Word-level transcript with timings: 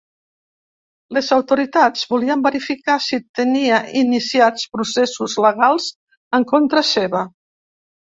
Les 1.17 1.27
autoritats 1.35 2.07
volien 2.13 2.39
verificar 2.47 2.95
si 3.07 3.19
tenia 3.39 3.81
iniciats 3.99 4.65
processos 4.77 5.37
legals 5.47 5.91
en 6.39 6.47
contra 6.53 6.85
seva. 6.95 7.23